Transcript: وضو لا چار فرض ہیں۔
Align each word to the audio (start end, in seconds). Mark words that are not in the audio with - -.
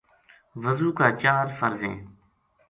وضو 0.61 0.89
لا 0.97 1.09
چار 1.21 1.45
فرض 1.59 1.81
ہیں۔ 1.87 1.97